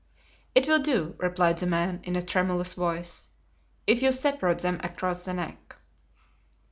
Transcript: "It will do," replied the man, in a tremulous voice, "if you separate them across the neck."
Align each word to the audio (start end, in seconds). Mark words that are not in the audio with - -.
"It 0.55 0.67
will 0.67 0.79
do," 0.79 1.13
replied 1.19 1.59
the 1.59 1.67
man, 1.67 1.99
in 2.03 2.15
a 2.15 2.23
tremulous 2.23 2.73
voice, 2.73 3.29
"if 3.85 4.01
you 4.01 4.11
separate 4.11 4.57
them 4.57 4.79
across 4.83 5.25
the 5.25 5.33
neck." 5.35 5.75